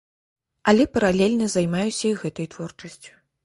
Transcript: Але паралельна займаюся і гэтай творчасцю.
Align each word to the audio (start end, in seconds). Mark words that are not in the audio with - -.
Але 0.73 0.87
паралельна 0.95 1.51
займаюся 1.59 2.05
і 2.15 2.17
гэтай 2.25 2.51
творчасцю. 2.59 3.13